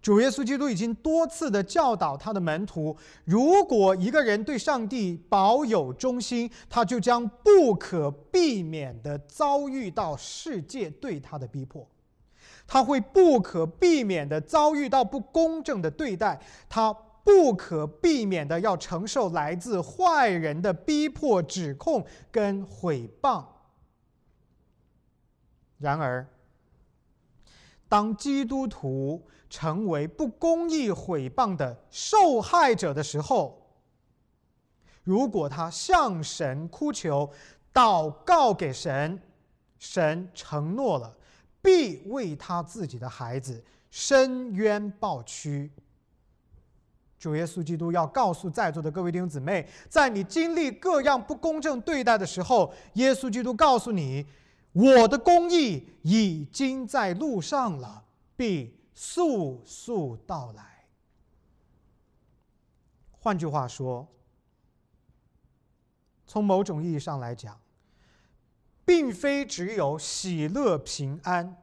[0.00, 11.88] 主耶稣基督已经多次的教导他的门徒：如果一个人对上帝保有忠心，他就将不可避免的遭遇到世界对他的逼迫，
[12.66, 16.96] 他会不可避免的遭遇到不公正的对待，他。
[17.26, 23.44] 不可避免的要承受来自坏人的逼迫、指控跟毁谤。
[25.78, 26.24] 然而，
[27.88, 33.62] 当基督徒成为不公义毁谤的受害者的时候，
[35.04, 37.30] 如果他向神哭求，
[37.72, 39.20] 祷告给神，
[39.78, 41.16] 神承诺了，
[41.62, 45.70] 必为他自己的孩子伸冤报屈。
[47.18, 54.24] 主耶稣基督要告诉在座的各位弟兄姊妹，在你经历各样不公正对待的时候，耶稣基督告诉你
[54.72, 58.04] ：“我的公义已经在路上了，
[58.36, 60.88] 必速速到来。”
[63.20, 64.08] 换句话说，
[66.26, 67.60] 从某种意义上来讲，
[68.84, 71.62] 并非只有喜乐平安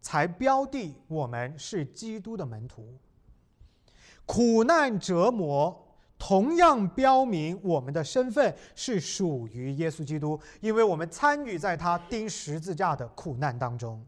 [0.00, 2.98] 才标的我们是基督的门徒。
[4.26, 14.04] 苦难折磨同样标明我们的身份是属于耶稣基督，因为我们参与在他钉十字架的苦难当中。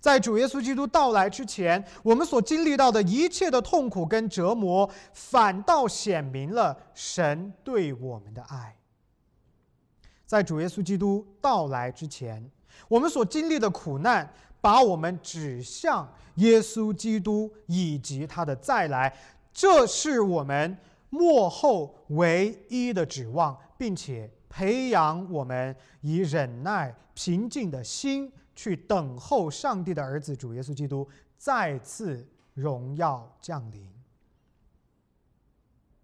[0.00, 8.74] 在主耶稣基督到来之前，我们所经历到的一切的痛苦跟折磨，反倒显明了神对我们的爱。
[10.24, 12.50] 在主耶稣基督到来之前，
[12.88, 19.14] 我们所经历的苦难，把我们指向耶稣基督以及他的再来。
[19.52, 20.78] 这是我们
[21.10, 33.87] 幕后唯一的指望，并且培养我们以忍耐、平静的心去等候上帝的儿子主耶稣基督再次荣耀降临。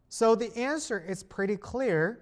[0.10, 2.18] So the answer is pretty clear.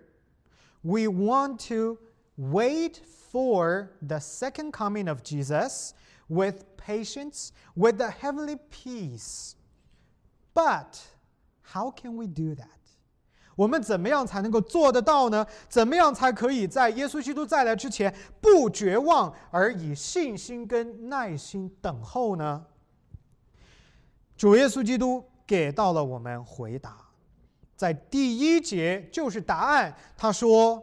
[0.84, 1.97] We want to
[2.38, 3.01] wait
[3.32, 5.93] for the second coming of Jesus
[6.30, 9.55] with patience, with the heavenly peace.
[10.53, 11.01] But
[11.63, 12.80] how can we do that？
[13.57, 15.46] 我们怎么样才能够做得到呢？
[15.68, 22.64] 怎么样才可以在耶稣基督再来之前不绝望，而以信心跟耐心等候呢？
[24.36, 26.96] 主耶稣基督给到了我们回答，
[27.76, 29.94] 在第一节就是答案。
[30.16, 30.82] 他说：“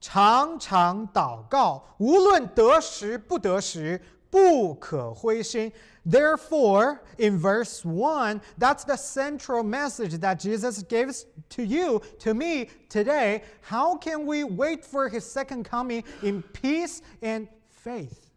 [0.00, 5.71] 常常祷告，无论得时不得时，不可灰心。”
[6.05, 11.11] Therefore, in verse 1, that's the central message that Jesus gave
[11.49, 13.41] to you, to me today.
[13.61, 18.29] How can we wait for his second coming in peace and faith?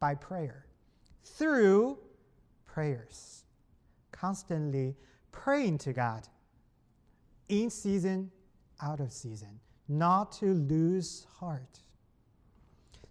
[0.00, 0.66] By prayer,
[1.24, 1.98] through
[2.66, 3.44] prayers,
[4.12, 4.96] constantly
[5.32, 6.28] praying to God
[7.48, 8.30] in season,
[8.82, 11.80] out of season, not to lose heart.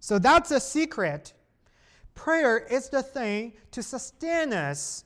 [0.02, 1.32] So that's a secret
[2.18, 5.04] Prayer is the thing to sustain us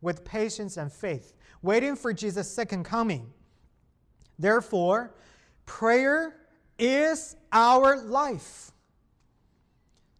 [0.00, 1.32] with patience and faith,
[1.62, 3.32] waiting for Jesus' second coming.
[4.40, 5.14] Therefore,
[5.66, 6.34] prayer
[6.76, 8.72] is our life.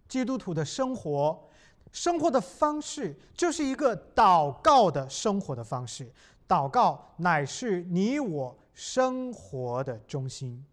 [0.09, 1.51] 基督徒的生活，
[1.91, 6.09] 生活的方式就是一个祷告的生活的方式。
[6.47, 10.64] 祷告乃是你我生活的中心。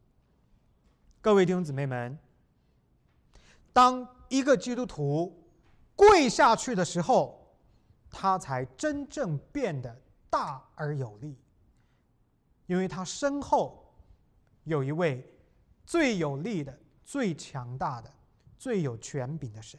[1.22, 2.16] 各位弟兄姊妹们，
[3.73, 5.45] 当一个基督徒
[5.95, 7.55] 跪下去的时候，
[8.11, 11.37] 他才真正变得大而有力，
[12.67, 13.95] 因为他身后
[14.65, 15.25] 有一位
[15.85, 18.13] 最有力的、最强大的、
[18.59, 19.79] 最有权柄的神。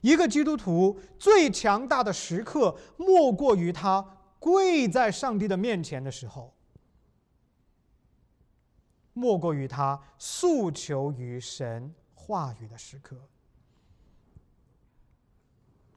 [0.00, 4.00] 一个基督徒最强大的时刻，莫过于他
[4.38, 6.54] 跪在上帝的面前的时候，
[9.12, 11.94] 莫过于他诉求于神
[12.30, 13.16] 话语的时刻。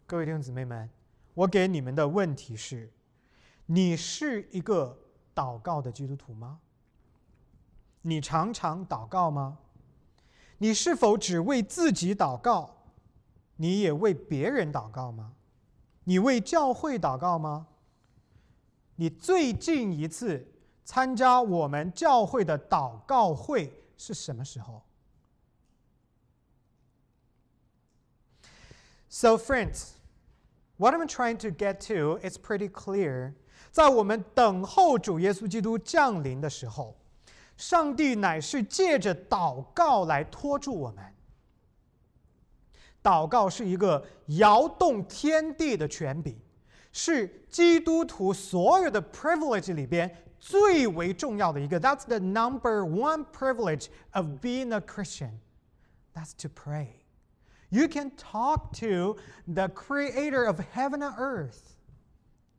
[0.08, 0.90] 各位弟兄姊妹们，
[1.36, 2.92] 我给你们的问题是：
[3.68, 4.98] 你是一个
[5.36, 6.60] 祷告的基督徒吗？
[8.02, 9.60] 你常常祷告吗？
[10.58, 12.78] 你是否只为自己祷告？
[13.58, 15.36] 你也为别人祷告吗？
[16.06, 17.68] 你为教会祷告吗？
[18.96, 20.52] 你最近一次
[20.84, 24.82] 参加我们教会的祷告会是什么时候
[29.13, 29.95] ？So, friends.
[30.77, 33.35] What I'm trying to get to is pretty clear。
[33.73, 36.97] 在我们等候主耶稣基督降临的时候，
[37.57, 41.05] 上帝乃是借着祷告来托住我们。
[43.03, 46.39] 祷告是一个摇动天地的权柄，
[46.93, 51.81] 是基督徒所有的 privilege 里边最为重要的一个。
[51.81, 55.41] That's the number one privilege of being a Christian.
[56.15, 56.89] That's to pray.
[57.73, 59.17] You can talk to
[59.47, 61.77] the creator of heaven and earth。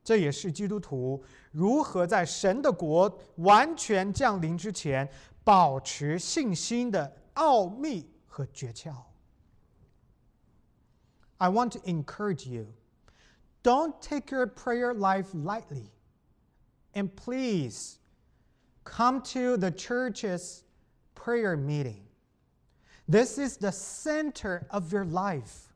[0.03, 5.07] 这也是基督徒如何在神的国完全降临之前
[5.43, 8.93] 保持信心的奥秘和诀窍。
[11.37, 12.67] I want to encourage you.
[13.63, 15.91] Don't take your prayer life lightly.
[16.93, 17.99] And please
[18.83, 20.63] come to the church's
[21.15, 22.02] prayer meeting.
[23.07, 25.67] This is the center of your life。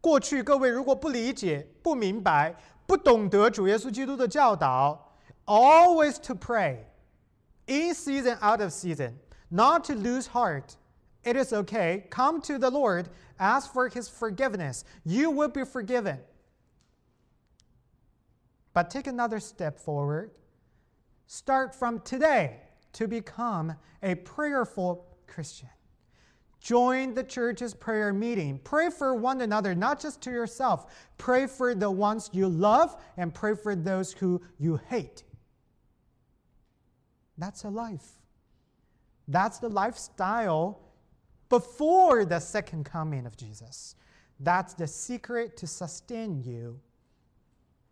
[0.00, 2.54] 过去各位如果不理解、不明白、
[2.86, 5.16] 不懂得主耶稣基督的教导，
[5.46, 6.84] always to pray,
[7.66, 9.14] in season out of season,
[9.48, 10.76] not to lose heart.
[11.22, 12.06] It is okay.
[12.10, 13.08] Come to the Lord,
[13.38, 14.84] ask for His forgiveness.
[15.04, 16.18] You will be forgiven.
[18.74, 20.32] But take another step forward.
[21.26, 22.60] Start from today
[22.92, 25.70] to become a prayerful Christian.
[26.60, 28.58] Join the church's prayer meeting.
[28.64, 30.86] Pray for one another, not just to yourself.
[31.18, 35.24] Pray for the ones you love and pray for those who you hate.
[37.36, 38.22] That's a life.
[39.28, 40.80] That's the lifestyle
[41.50, 43.96] before the second coming of Jesus.
[44.40, 46.80] That's the secret to sustain you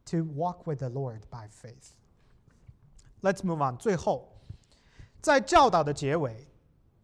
[0.07, 1.95] to walk with the Lord by faith.
[3.21, 3.77] Let's move on.
[3.79, 4.33] 最后，
[5.21, 6.49] 在教导的结尾，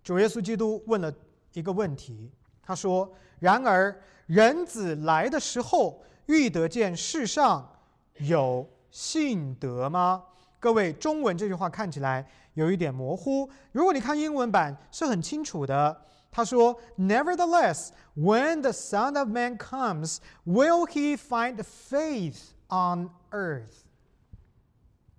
[0.03, 1.15] 主耶稣基督问了
[1.54, 2.32] 一个问题，
[2.62, 3.96] 他说：“然而
[4.26, 7.78] 人子来的时候，欲得见世上
[8.20, 10.24] 有信德吗？”
[10.60, 13.50] 各位，中文这句话看起来有一点模糊。
[13.72, 16.02] 如果你看英文版，是很清楚的。
[16.32, 23.84] 他说：“Nevertheless, when the Son of Man comes, will he find faith on earth？”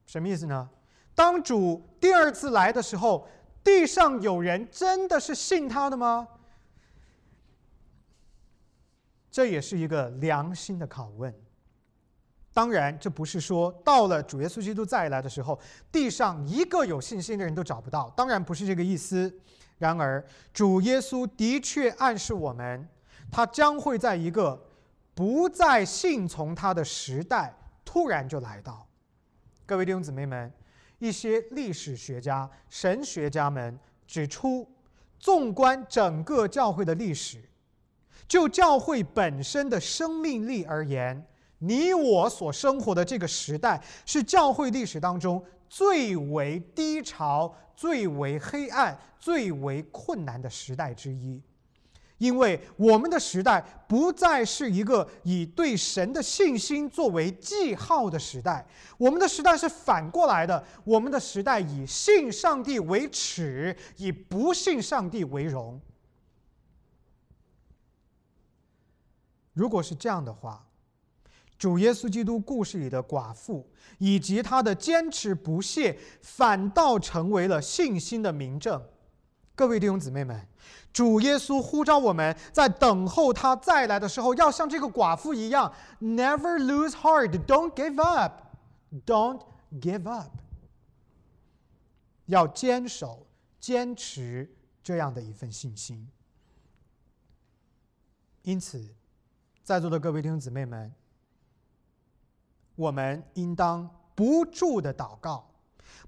[0.06, 0.70] 什么意思呢？
[1.14, 3.28] 当主第二次来的时候，
[3.64, 6.28] 地上有人真的是信他的吗？
[9.30, 11.34] 这也是一个良心的拷问。
[12.52, 15.58] 当然，这不是说到了主耶稣基督再来的时候，
[15.90, 18.08] 地上一个有信心的人都找不到。
[18.10, 19.32] 当然不是这个意思。
[19.78, 22.86] 然而，主耶稣的确暗示我们，
[23.32, 24.62] 他将会在一个
[25.14, 27.52] 不再信从他的时代
[27.84, 28.86] 突然就来到。
[29.66, 30.52] 各位弟兄姊妹们。
[31.04, 34.66] 一些历史学家、神学家们指出，
[35.18, 37.38] 纵观整个教会的历史，
[38.26, 41.22] 就教会本身的生命力而言，
[41.58, 51.42] 你我所生活的这个时代是教会历史当中最为低潮、最为黑暗、最为困难的时代之一。
[52.24, 58.66] 因为我们的时代不再是一个以对神的信心作为记号的时代，
[58.96, 60.64] 我们的时代是反过来的。
[60.84, 65.78] 我们的时代以信上帝为耻，以不信上帝为荣。
[69.52, 70.66] 如果是这样的话，
[71.58, 78.82] 主耶稣基督故事里的寡妇以及他的坚持不懈，反倒成为了信心的明证。
[79.54, 80.48] 各位弟兄姊妹们。
[80.94, 88.40] 主耶稣呼召我们在等候他再来的时候，要像这个寡妇一样，Never lose heart, don't give up,
[89.04, 89.42] don't
[89.72, 90.30] give up，
[92.26, 93.26] 要坚守、
[93.58, 96.08] 坚持这样的一份信心。
[98.42, 98.94] 因此，
[99.64, 100.94] 在座的各位弟兄姊妹们，
[102.76, 105.50] 我们应当不住的祷告，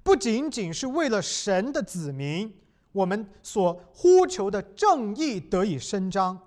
[0.05, 2.57] 不仅仅是为了神的子民。
[2.97, 6.39] 我们所呼求的正义得以伸张，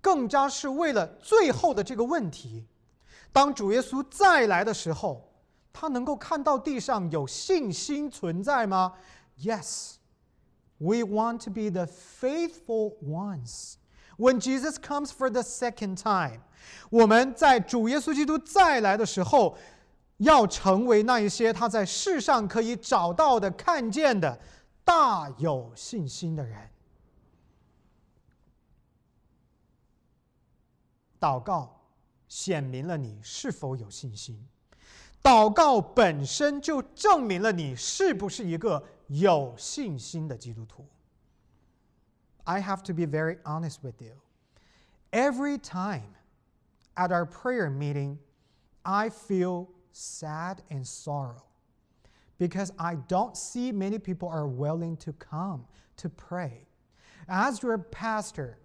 [0.00, 2.66] 更加是为了最后的这个问题：
[3.32, 5.32] 当主耶稣再来的时候，
[5.72, 8.94] 他能够看到地上有信心存在吗
[9.38, 9.94] ？Yes,
[10.78, 13.74] we want to be the faithful ones.
[14.18, 16.40] When Jesus comes for the second time，
[16.90, 19.56] 我们在主耶稣基督再来的时候，
[20.16, 24.36] 要成为那一些他在世上可以找到的、看见的。
[24.83, 26.69] 大有信心的人，
[31.19, 31.81] 祷告
[32.27, 34.47] 显明了你是否有信心。
[35.21, 40.87] 祷告本身就证明了你是不是一个有信心的基督徒。
[42.45, 44.13] I have to be very honest with you.
[45.11, 46.15] Every time
[46.95, 48.19] at our prayer meeting,
[48.83, 51.43] I feel sad and sorrow
[52.42, 55.64] because I don't see many people are willing to come
[55.96, 56.66] to pray.
[57.28, 58.58] As your pastor,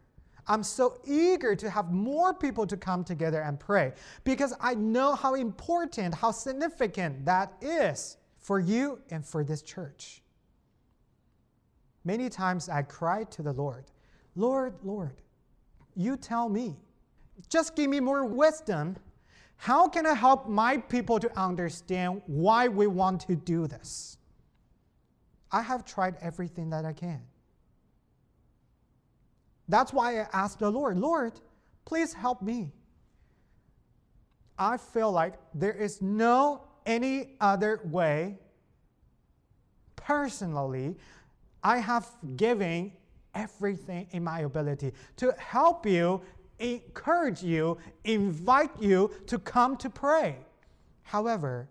[0.48, 5.14] I'm so eager to have more people to come together and pray because I know
[5.14, 10.24] how important, how significant that is for you and for this church.
[12.04, 13.86] Many times I cry to the Lord,
[14.36, 15.22] Lord, Lord,
[15.96, 16.78] you tell me,
[17.48, 18.98] just give me more wisdom
[19.58, 24.18] how can I help my people to understand why we want to do this?
[25.52, 27.22] I have tried everything that I can.
[29.68, 31.34] That's why I asked the Lord, Lord,
[31.86, 32.72] please help me.
[34.58, 38.40] I feel like there is no any other way.
[39.96, 40.96] Personally,
[41.64, 42.94] I have given
[43.36, 46.22] everything in my ability to help you,
[46.60, 50.38] encourage you, invite you to come to pray.
[51.04, 51.70] However,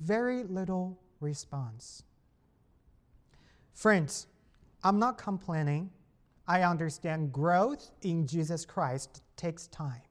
[0.00, 2.02] very little response.
[3.74, 4.26] Friends,
[4.82, 5.90] I'm not complaining.
[6.46, 10.02] I understand growth in Jesus Christ takes time.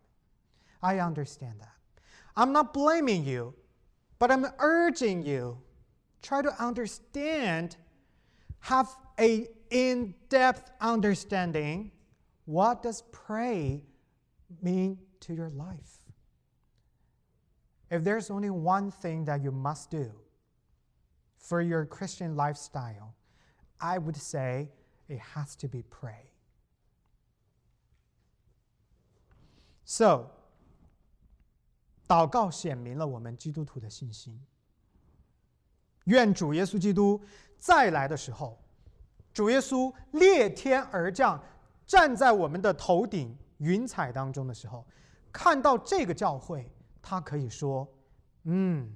[0.84, 1.76] I understand that.
[2.36, 3.56] I'm not blaming you,
[4.20, 5.58] but I'm urging you
[6.22, 7.78] try to understand,
[8.60, 8.90] have
[9.20, 11.92] a in-depth understanding
[12.47, 13.85] what does pray
[14.61, 15.99] mean to your life.
[17.91, 20.11] If there's only one thing that you must do
[21.39, 23.15] for your Christian lifestyle,
[23.81, 24.71] I would say
[25.09, 26.31] it has to be pray.
[29.85, 30.31] So,
[32.09, 34.41] 祷告显明了我们基督徒的信心。
[36.05, 37.21] 愿主耶稣基督
[37.59, 38.59] 再来的时候，
[39.33, 41.43] 主耶稣裂天而降，
[41.88, 44.86] 站在我们的头顶云彩当中的时候，
[45.32, 46.70] 看到这个教会，
[47.02, 47.88] 他可以说
[48.44, 48.96] ：“嗯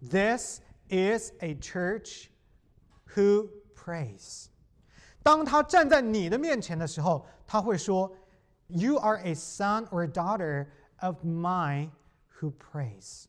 [0.00, 2.26] ，This is a church
[3.14, 4.46] who prays。”
[5.24, 8.14] 当他站在你的面前的时候，他会说
[8.68, 10.68] ：“You are a son or a daughter
[11.00, 11.90] of mine。”
[12.38, 13.24] Who prays？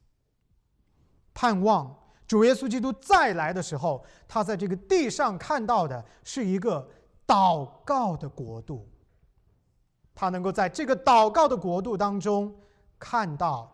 [1.34, 1.97] 盼望
[2.28, 6.89] 主耶稣基督再来的时候，他在这个地上看到的是一个
[7.26, 8.86] 祷告的国度。
[10.20, 12.51] 他能够在这个祷告的国度当中
[12.97, 13.72] 看到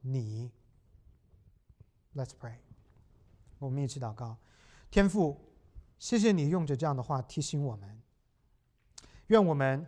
[0.00, 0.50] 你。
[2.16, 2.56] Let's pray。
[3.60, 4.36] 我们一起祷告，
[4.90, 5.40] 天父，
[5.96, 8.02] 谢谢你用着这样的话提醒我们，
[9.28, 9.86] 愿我们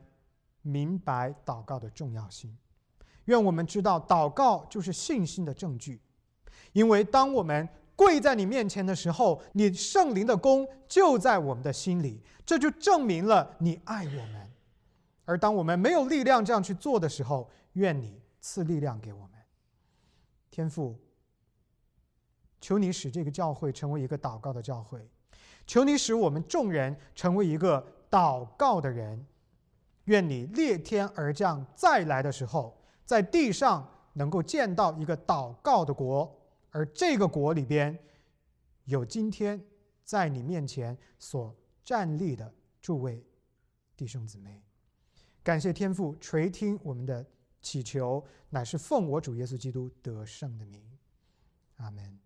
[0.62, 2.57] 明白祷告的重要性。
[3.24, 6.00] 愿我们知道，祷告就是信心的证据，
[6.72, 14.52] 因为当我们跪在你面前的时候，你圣灵的功就在我们的心里，这就证明了你爱我们。
[15.27, 19.33] 而当我们没有力量这样去做的时候，愿你赐力量给我们。
[20.51, 20.99] 天父，
[22.59, 25.07] 求你使这个教会成为一个祷告的教会，
[25.66, 29.27] 求你使我们众人成为一个祷告的人。
[30.05, 32.81] 愿你裂天而降，再来的时候。
[33.05, 36.37] 在地上能够见到一个祷告的国，
[36.70, 37.97] 而这个国里边
[38.85, 39.64] 有今天
[40.03, 41.55] 在你面前所
[41.85, 43.24] 站立的诸位
[43.97, 44.66] 弟兄姊妹。
[45.47, 47.24] 感谢天父垂听我们的
[47.62, 50.82] 祈求，乃是奉我主耶稣基督得胜的名。
[51.76, 52.12] 阿门。